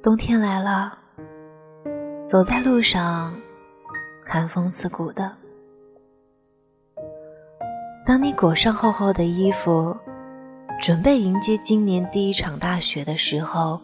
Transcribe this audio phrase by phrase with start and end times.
[0.00, 0.96] 冬天来了，
[2.24, 3.34] 走在路上，
[4.24, 5.30] 寒风刺骨的。
[8.06, 9.94] 当你裹上厚厚的衣服，
[10.80, 13.80] 准备迎接今年第一场大雪的时候，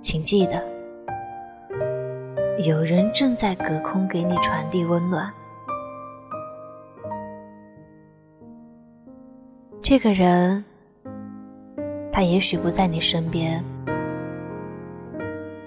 [0.00, 0.64] 请记得，
[2.66, 5.30] 有人正在隔空给你传递温暖。
[9.82, 10.64] 这个人，
[12.10, 13.62] 他也许不在你身边。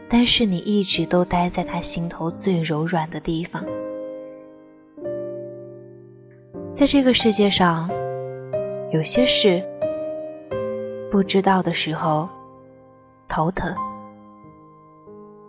[0.09, 3.63] 但是你一直都待在他心头最柔软的地方。
[6.73, 7.89] 在这个世界上，
[8.91, 9.61] 有些事
[11.11, 12.29] 不知道的时候
[13.27, 13.75] 头疼，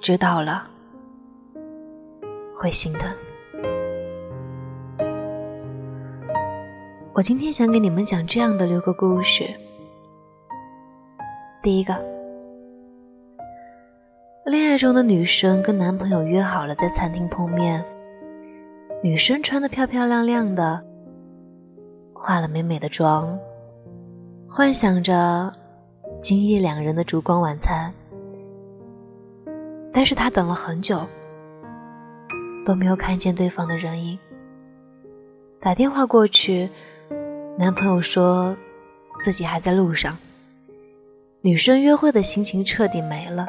[0.01, 0.67] 知道了
[2.57, 3.09] 会心疼。
[7.13, 9.45] 我今天想给你们讲这样的六个故事。
[11.63, 12.18] 第一个。
[14.49, 17.85] 恋爱中的女生跟男朋友约好了在餐厅碰面，
[19.03, 20.83] 女生穿的漂漂亮亮的，
[22.15, 23.39] 化了美美的妆，
[24.49, 25.53] 幻想着
[26.23, 27.93] 今夜两人的烛光晚餐。
[29.93, 31.07] 但是她等了很久，
[32.65, 34.19] 都没有看见对方的人影。
[35.61, 36.67] 打电话过去，
[37.59, 38.57] 男朋友说
[39.21, 40.17] 自己还在路上，
[41.43, 43.47] 女生约会的心情彻底没了。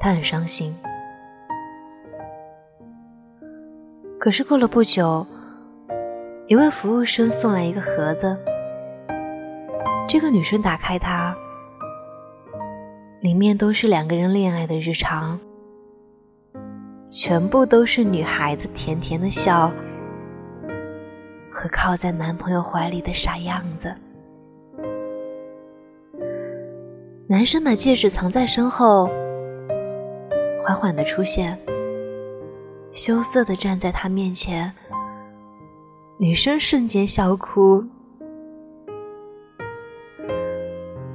[0.00, 0.74] 他很伤心，
[4.18, 5.26] 可是过了不久，
[6.46, 8.36] 一位服务生送来一个盒子。
[10.06, 11.36] 这个女生打开它，
[13.20, 15.38] 里面都是两个人恋爱的日常，
[17.10, 19.70] 全部都是女孩子甜甜的笑
[21.50, 23.92] 和靠在男朋友怀里的傻样子。
[27.26, 29.10] 男生把戒指藏在身后。
[30.62, 31.58] 缓缓的出现，
[32.92, 34.70] 羞涩的站在他面前，
[36.18, 37.82] 女生瞬间笑哭。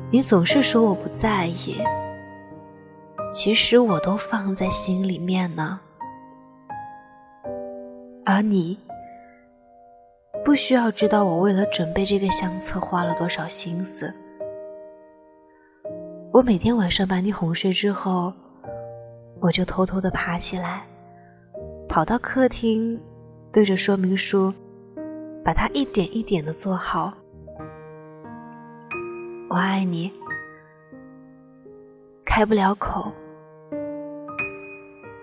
[0.09, 1.76] 你总是说我不在意，
[3.32, 5.80] 其实我都放在心里面呢。
[8.26, 8.78] 而你，
[10.46, 14.14] 不需要知道我为了准备这个相册花了多少心思。
[16.32, 18.34] 我每天晚上把你哄睡之后。
[19.44, 20.86] 我就偷偷的爬起来，
[21.90, 22.98] 跑到客厅，
[23.52, 24.54] 对着说明书，
[25.44, 27.14] 把它一点一点的做好。
[29.50, 30.09] 我爱你，
[32.24, 33.12] 开不了口，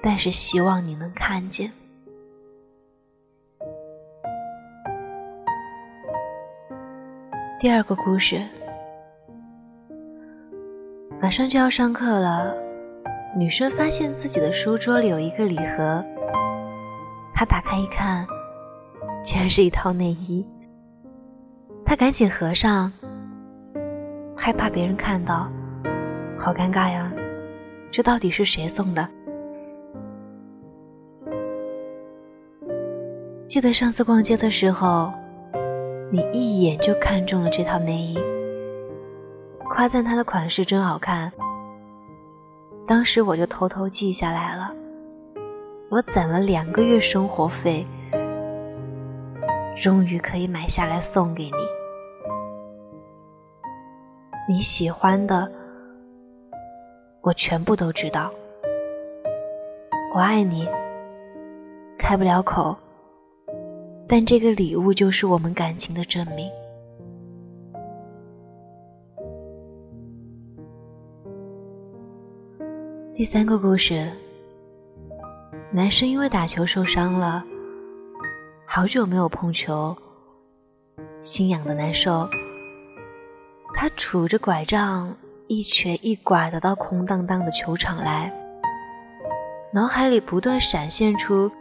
[0.03, 1.73] 但是希望你能看见。
[7.59, 8.47] 第二个故事，
[11.23, 12.70] 马上就要上课了。
[13.37, 16.05] 女生发现自己的书桌里有一个礼盒，
[17.33, 18.27] 她打开一看，
[19.25, 20.45] 居然是一套内衣。
[21.85, 22.93] 她赶紧合上，
[24.37, 25.49] 害怕别人看到，
[26.37, 27.11] 好尴尬呀！
[27.93, 29.09] 这到底是谁送的？
[33.47, 35.13] 记得上次逛街的时候，
[36.11, 38.19] 你一眼就看中了这套内衣，
[39.69, 41.33] 夸赞它的款式真好看。
[42.91, 44.75] 当时我就偷偷记下来了，
[45.91, 47.87] 我攒了两个月生活费，
[49.81, 51.53] 终于可以买下来送给你。
[54.49, 55.49] 你喜欢的，
[57.21, 58.29] 我全部都知道。
[60.13, 60.69] 我爱你，
[61.97, 62.77] 开不了口，
[64.09, 66.51] 但这个礼物就是我们感情的证明。
[73.21, 74.11] 第三个故事，
[75.71, 77.45] 男生因为打球受伤了，
[78.65, 79.95] 好久没有碰球，
[81.21, 82.27] 心痒的难受。
[83.75, 85.15] 他杵着拐杖，
[85.49, 88.33] 一瘸一拐的到空荡荡的球场来，
[89.71, 91.53] 脑海里不断闪现出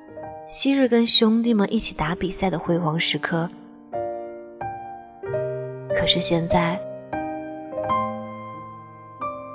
[0.47, 3.49] 昔日跟兄弟们一起打比赛的辉煌时刻。
[5.89, 6.79] 可是现在，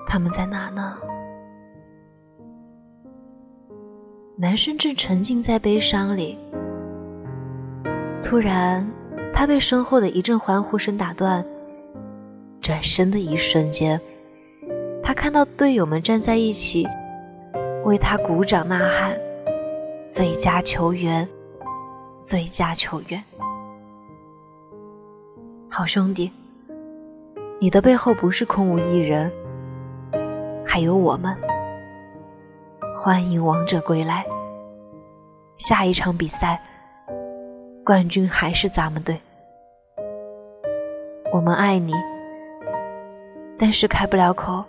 [0.07, 0.99] 他们在哪呢？
[4.45, 6.37] 男生正沉浸在悲伤里，
[8.23, 8.87] 突然，
[9.33, 11.43] 他被身后的一阵欢呼声打断。
[12.61, 13.99] 转身的一瞬间，
[15.03, 16.87] 他看到队友们站在一起，
[17.87, 19.17] 为他鼓掌呐喊
[20.13, 21.27] ：“最佳球员，
[22.23, 23.25] 最佳球员！”
[25.73, 26.31] 好兄弟，
[27.59, 29.33] 你的背后不是空无一人，
[30.67, 31.35] 还有我们。
[32.95, 34.25] 欢迎王者归来！
[35.57, 36.61] 下一场比赛，
[37.85, 39.19] 冠军还是咱们队。
[41.33, 41.93] 我们爱你，
[43.59, 44.65] 但是开不了口。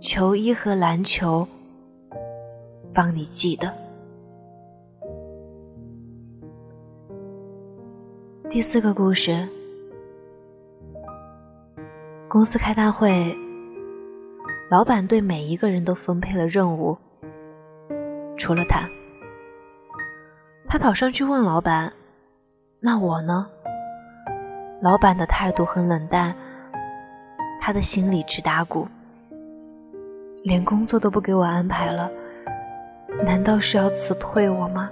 [0.00, 1.46] 球衣和篮球，
[2.94, 3.72] 帮你记得。
[8.48, 9.46] 第四个故事，
[12.28, 13.36] 公司开大会。
[14.70, 16.96] 老板对每一个人都分配了任务，
[18.36, 18.88] 除了他。
[20.68, 21.90] 他跑上去问老板
[22.78, 23.46] ：“那我呢？”
[24.82, 26.34] 老板的态度很冷淡，
[27.60, 28.86] 他的心里直打鼓，
[30.44, 32.10] 连工作都不给我安排了，
[33.24, 34.90] 难道是要辞退我吗？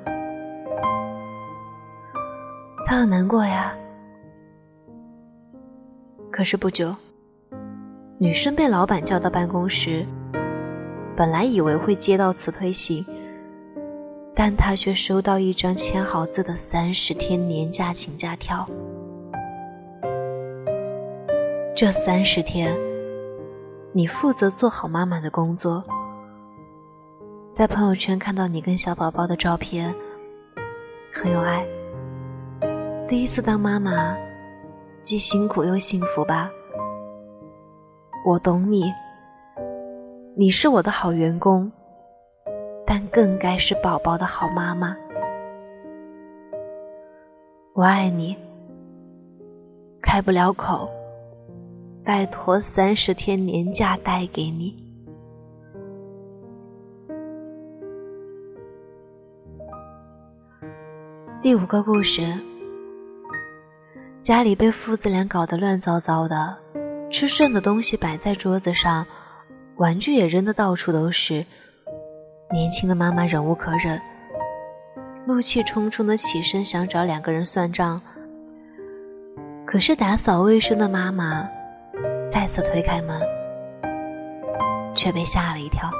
[2.86, 3.74] 他很难过呀。
[6.30, 6.94] 可是不久。
[8.18, 10.02] 女生被老板叫到办公室，
[11.14, 13.04] 本来以为会接到辞退信，
[14.38, 18.68] 但他却收到一张签好字的三十天年假请假条。
[21.74, 22.76] 这三十天，
[23.92, 25.82] 你负责做好妈妈的工作。
[27.54, 29.94] 在朋友圈看到你跟小宝宝的照片，
[31.14, 31.66] 很有爱。
[33.08, 34.14] 第一次当妈妈，
[35.02, 36.50] 既辛苦又幸福吧。
[38.26, 38.92] 我懂你，
[40.36, 41.72] 你是我的好员工，
[42.86, 44.96] 但更该是宝宝的好妈妈。
[47.74, 48.36] 我爱你，
[50.00, 50.88] 开不了口，
[52.04, 54.74] 拜托三十天年假带给你。
[61.42, 62.22] 第五个故事，
[64.22, 66.56] 家里被父子俩搞得乱糟糟的。
[67.08, 69.06] 吃剩的东西摆在桌子上，
[69.76, 71.44] 玩具也扔得到处都是。
[72.52, 74.00] 年轻的妈妈忍无可忍，
[75.26, 78.00] 怒气冲冲的起身想找两个人算账。
[79.64, 81.48] 可是打扫卫生的妈妈
[82.30, 83.20] 再次推开门，
[84.94, 85.90] 却被吓了一跳。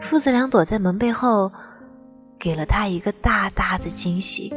[0.00, 1.52] 父子俩躲在门背后，
[2.38, 4.52] 给了他一个大大的惊喜：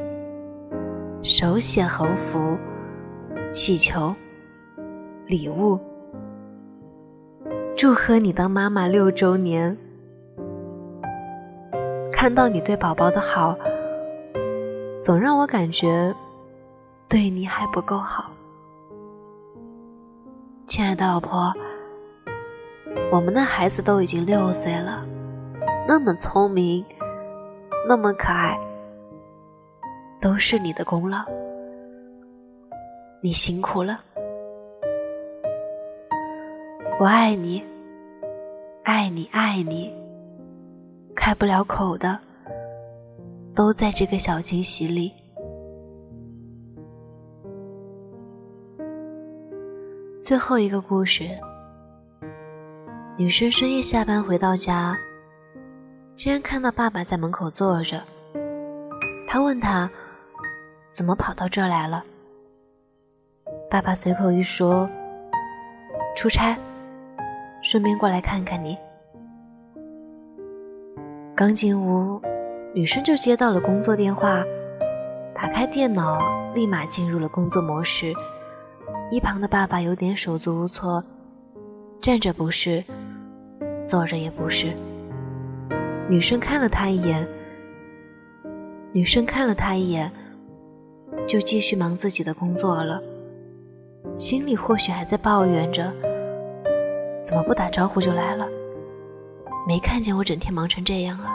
[1.21, 2.57] 手写横幅，
[3.51, 4.15] 气球。
[5.27, 5.77] 礼物，
[7.75, 9.77] 祝贺你当妈妈六周年。
[12.21, 13.57] 看到你对宝宝的好，
[15.01, 16.13] 总让我感觉
[17.07, 18.29] 对你还不够好。
[20.67, 21.53] 亲爱的老婆，
[23.09, 25.05] 我们的孩子都已经六岁了，
[25.87, 26.83] 那么聪明，
[27.87, 28.59] 那么可爱，
[30.19, 31.19] 都是你的功劳，
[33.21, 33.97] 你辛苦了。
[36.99, 37.63] 我爱你，
[38.83, 39.89] 爱你，爱你，
[41.19, 42.17] 开不了口的，
[43.53, 45.11] 都在这个小惊喜里。
[50.21, 51.29] 最后一个故事，
[53.17, 54.97] 女生深夜下班回到家，
[56.15, 58.01] 竟然看到爸爸在门口坐着。
[59.27, 59.91] 她问他，
[60.93, 62.01] 怎么跑到这来了？
[63.69, 64.89] 爸爸随口一说，
[66.15, 66.57] 出差。
[67.61, 68.77] 顺便过来看看你。
[71.39, 72.21] 刚进屋，
[72.73, 74.43] 女生就接到了工作电话，
[75.33, 76.19] 打开电脑，
[76.53, 78.11] 立马进入了工作模式。
[79.09, 81.01] 一旁的爸爸有点手足无措，
[82.01, 82.83] 站着不是，
[83.85, 84.73] 坐着也不是。
[86.09, 87.25] 女生看了他一眼，
[88.91, 90.11] 女生看了他一眼，
[91.25, 93.01] 就继续忙自己的工作了，
[94.17, 95.89] 心里或许还在抱怨着。
[97.21, 98.45] 怎么不打招呼就来了？
[99.69, 101.29] 没看见我整天忙成这样啊！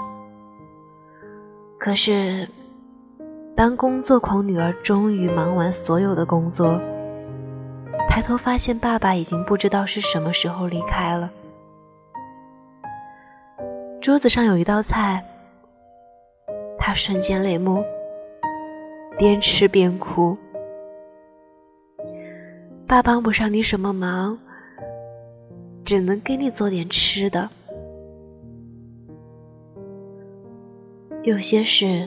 [1.79, 2.49] 可是，
[3.55, 6.76] 当工作狂女儿终于忙完所有的工作，
[8.11, 11.31] 抬头发现爸爸已经不知道是什么时候离开了。
[14.03, 15.25] 桌子上有一道菜，
[16.76, 17.85] 她瞬间泪目，
[19.17, 20.37] 边吃边哭。
[22.85, 24.37] 爸帮不上你什么忙。
[25.85, 27.49] 只能给你做点吃的。
[31.25, 32.07] 有些事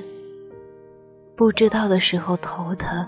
[1.36, 3.04] 不知道的时候头疼。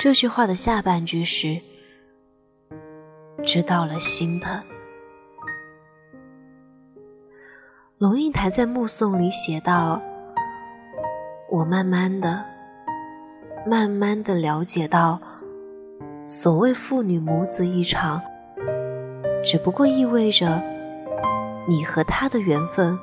[0.00, 1.56] 这句话的下半句是
[3.44, 4.60] 知道了心疼。
[7.98, 10.02] 龙应台在《目送》里写道
[11.48, 12.44] ：“我慢慢的、
[13.64, 15.20] 慢慢的了解到，
[16.24, 18.20] 所谓父女母子一场。”
[19.46, 20.60] 只不过意味着
[21.68, 22.98] 你和他的缘分，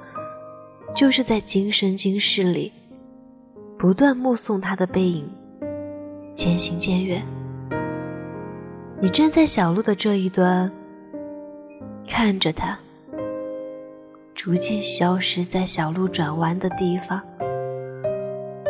[0.96, 2.72] 就是在今生今世里
[3.78, 5.28] 不断目送他的背影
[6.36, 7.24] 渐行渐远。
[9.02, 10.72] 你站在小路的这一端，
[12.08, 12.78] 看着他
[14.36, 17.22] 逐渐消失在小路转弯的地方，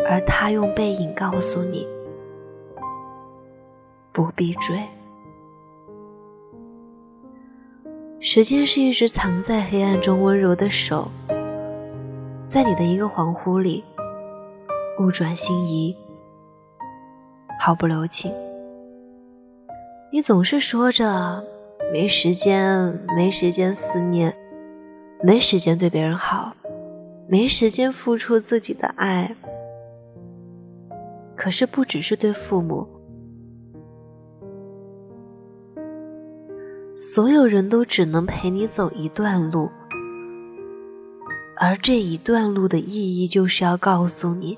[0.09, 1.87] 而他用背影告诉你。
[4.11, 4.79] 不必追。
[8.19, 11.11] 时间是一只藏在黑暗中温柔的手，
[12.53, 13.83] 在你的一个恍惚里，
[15.00, 15.98] 物转星移，
[17.60, 18.31] 毫不留情。
[20.12, 21.43] 你总是说着
[21.91, 24.31] 没时间，没时间思念，
[25.24, 26.53] 没时间对别人好，
[27.27, 29.36] 没时间付出自己的爱。
[31.36, 32.88] 可是不只是对父母。
[36.95, 39.67] 所有人都只能陪你走一段路，
[41.55, 44.57] 而这一段路的意义就是要告诉你，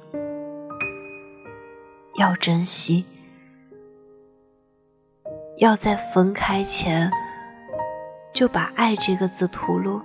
[2.18, 3.06] 要珍惜，
[5.58, 7.12] 要在分开前
[8.34, 10.02] 就把“爱”这个字吐露。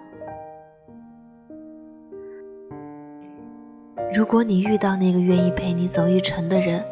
[4.13, 6.85] 如果你遇到那个愿意陪你走一程的人，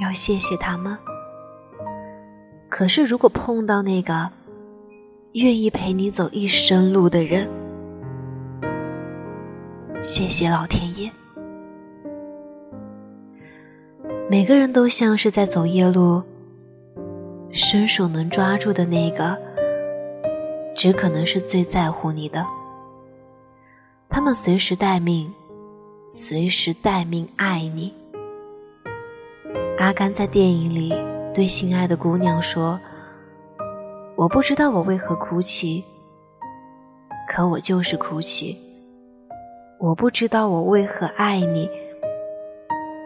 [0.00, 0.96] 要谢谢他们。
[2.70, 4.30] 可是，如果碰到那个
[5.32, 7.48] 愿意陪你走一生路的人，
[10.02, 11.10] 谢谢老天爷。
[14.30, 16.22] 每个人都像是在走夜路，
[17.50, 19.36] 伸手能抓住的那个，
[20.74, 22.44] 只可能是最在乎你的。
[24.08, 25.32] 他们随时待命，
[26.08, 27.92] 随时待命爱你。
[29.78, 30.92] 阿甘在电影里。
[31.34, 32.80] 对心爱的姑娘说
[34.16, 35.84] ：“我不知道我为何哭泣，
[37.28, 38.58] 可我就是哭泣。
[39.78, 41.70] 我不知道我为何爱你，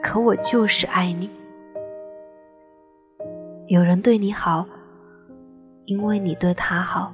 [0.02, 1.28] 可我就是爱你。
[3.66, 4.66] 有人对你好，
[5.84, 7.12] 因为你对他好；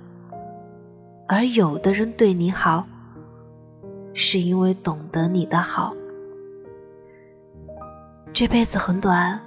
[1.26, 2.86] 而有的人对你好，
[4.14, 5.92] 是因为懂得你的好。
[8.32, 9.38] 这辈子很短。”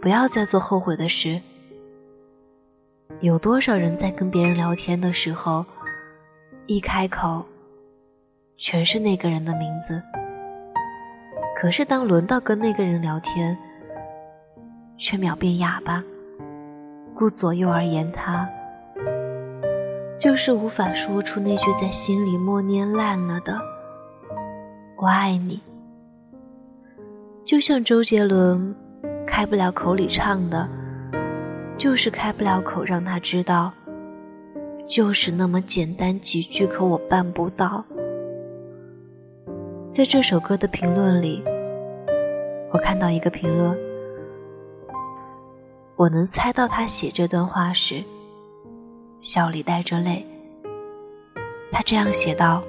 [0.00, 1.40] 不要再做后悔的事。
[3.20, 5.64] 有多少人在跟别人聊天的时候，
[6.66, 7.44] 一开口，
[8.56, 10.02] 全是那个人的名字。
[11.56, 13.56] 可是当轮到跟那个人聊天，
[14.96, 16.02] 却秒变哑巴，
[17.14, 18.48] 顾左右而言他，
[20.18, 23.58] 就是无法说出那句在心里默念烂了的
[24.96, 25.62] “我爱你”。
[27.44, 28.74] 就像周杰伦。
[29.26, 30.66] 开不了口里唱的，
[31.76, 33.72] 就是开不了口让他知道，
[34.86, 37.84] 就是那么简单几句，可我办不到。
[39.96, 41.42] 在这首歌的评论里，
[42.70, 43.74] 我看到一个评论，
[45.96, 48.04] 我能猜到他写这段话时，
[49.22, 50.22] 笑里带着泪。
[51.72, 52.62] 他这样写道：“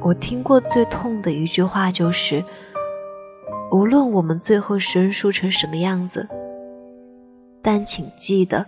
[0.00, 2.40] 我听过最痛的一句话就是。”
[3.72, 6.24] 无论我们最后生疏成什么样子，
[7.60, 8.64] 但请记得，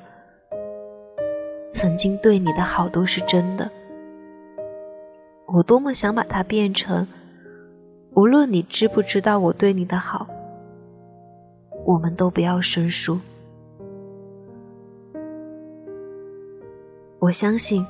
[1.71, 3.71] 曾经对你的好都是真的。
[5.53, 7.07] 我多么想把它变成，
[8.15, 10.27] 无论你知不知道我对你的好，
[11.85, 13.21] 我们都不要生疏。
[17.19, 17.87] 我相信，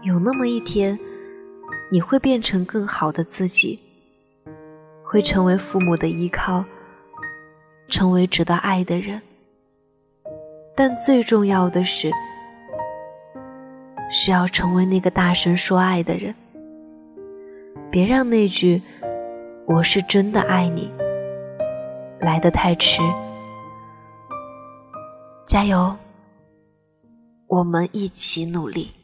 [0.00, 0.98] 有那么一天，
[1.90, 3.78] 你会变成更好的自己。
[5.04, 6.64] 会成为父母的依靠，
[7.88, 9.20] 成为值得爱的人。
[10.74, 12.10] 但最重要的是，
[14.10, 16.34] 是要成为那个大声说爱的人。
[17.90, 18.82] 别让那句
[19.66, 20.90] “我是真的爱你”
[22.20, 23.00] 来得太迟。
[25.46, 25.96] 加油，
[27.46, 28.95] 我们一起努力。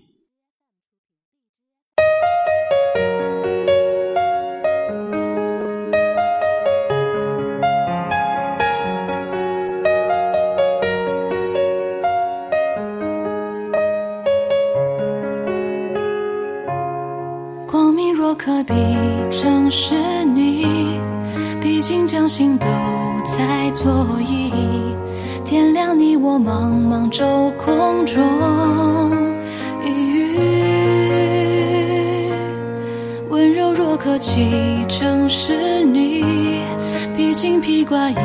[18.45, 18.75] 可比
[19.31, 19.95] 成是
[20.25, 20.99] 你，
[21.61, 22.67] 毕竟将心都
[23.25, 24.51] 在左右。
[25.45, 28.21] 天亮，你我茫茫周空中
[29.81, 29.87] 一
[30.35, 32.33] 隅。
[33.31, 36.25] 温柔若可寄成是你，
[37.17, 38.17] 毕竟披挂一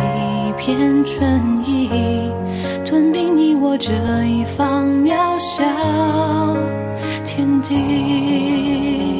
[0.57, 2.31] 片春意。
[2.83, 3.93] 吞并你我这
[4.25, 5.63] 一方渺小
[7.23, 9.16] 天地。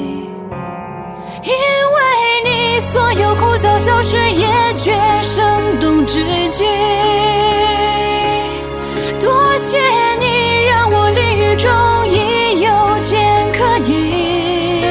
[2.80, 4.94] 所有枯燥小事也觉
[5.24, 6.64] 生动至极。
[9.20, 9.80] 多谢
[10.20, 11.72] 你，让我淋雨中
[12.08, 13.18] 已有见
[13.52, 14.84] 可以。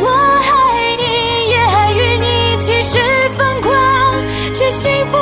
[0.00, 0.08] 我
[0.40, 1.02] 爱你，
[1.50, 2.98] 也爱与你，其实
[3.36, 3.70] 疯狂
[4.54, 5.18] 却幸福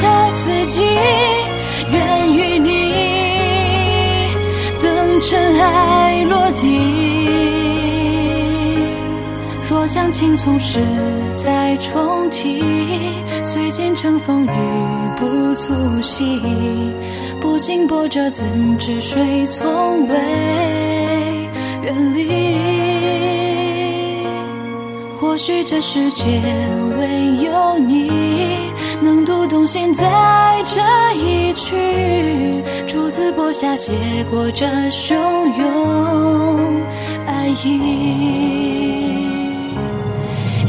[0.00, 0.02] 的
[0.42, 0.80] 自己。
[1.92, 2.68] 愿与你
[4.80, 6.99] 等尘埃落地。
[9.90, 10.78] 若将青葱时
[11.34, 12.62] 再重提，
[13.42, 14.50] 虽见乘风雨
[15.16, 16.40] 不足惜，
[17.40, 18.46] 不经波折怎
[18.78, 20.14] 知水从未
[21.82, 22.28] 远离？
[25.20, 26.40] 或许这世间
[26.96, 28.70] 唯有你
[29.02, 30.80] 能读懂现在这
[31.18, 33.92] 一曲，朱字拨下写
[34.30, 35.16] 过这汹
[35.58, 36.80] 涌
[37.26, 38.99] 爱意。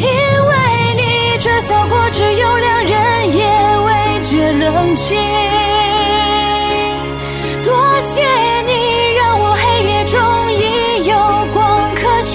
[0.01, 0.51] 因为
[0.96, 3.46] 你这笑过，只有两人也
[3.86, 3.89] 未
[4.24, 5.20] 觉冷清。
[7.63, 8.22] 多谢
[8.65, 10.20] 你，让我黑夜中
[10.53, 11.15] 已有
[11.53, 12.34] 光可寻。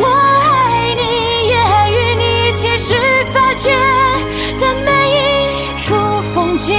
[0.00, 1.02] 我爱你，
[1.48, 2.96] 也爱与你，其实
[3.32, 3.70] 发觉
[4.58, 5.18] 的每一
[5.78, 5.94] 处
[6.34, 6.74] 风景，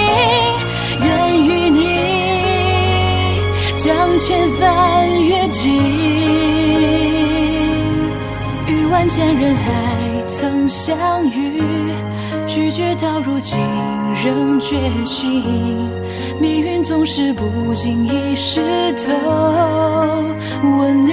[1.01, 1.07] 愿
[1.41, 3.39] 与你
[3.77, 4.98] 将千帆
[9.19, 9.67] 千人海
[10.29, 11.61] 曾相遇，
[12.47, 13.59] 拒绝到如今
[14.23, 15.43] 仍觉醒。
[16.39, 18.61] 命运总是不经意湿
[18.93, 19.11] 透
[20.63, 21.11] 吻你，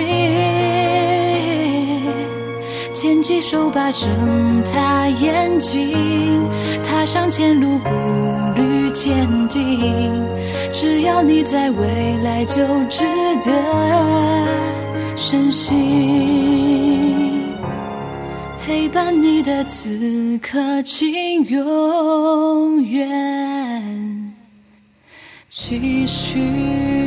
[2.94, 4.08] 牵起手把睁
[4.72, 6.48] 大眼睛，
[6.84, 7.90] 踏上前路步
[8.54, 10.24] 履坚定。
[10.72, 13.04] 只要你在，未来就值
[13.44, 13.50] 得
[15.16, 16.95] 深信。
[18.66, 24.34] 陪伴你的此刻，请永远
[25.48, 27.05] 继续。